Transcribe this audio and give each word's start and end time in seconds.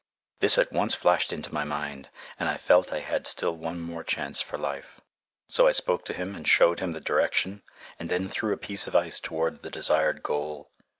This 0.39 0.57
at 0.57 0.71
once 0.71 0.95
flashed 0.95 1.31
into 1.31 1.53
my 1.53 1.63
mind, 1.63 2.09
and 2.39 2.49
I 2.49 2.57
felt 2.57 2.91
I 2.91 3.01
had 3.01 3.27
still 3.27 3.55
one 3.55 3.79
more 3.79 4.03
chance 4.03 4.41
for 4.41 4.57
life. 4.57 4.99
So 5.47 5.67
I 5.67 5.73
spoke 5.73 6.05
to 6.05 6.13
him 6.15 6.33
and 6.35 6.47
showed 6.47 6.79
him 6.79 6.93
the 6.93 6.99
direction, 6.99 7.61
and 7.99 8.09
then 8.09 8.27
threw 8.27 8.51
a 8.51 8.57
piece 8.57 8.87
of 8.87 8.95
ice 8.95 9.19
toward 9.19 9.61
the 9.61 9.69
desired 9.69 10.23
goal. 10.23 10.71